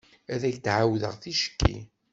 Ad 0.33 0.41
ak-d-ɛawdeɣ 0.49 1.13
ticki. 1.23 1.75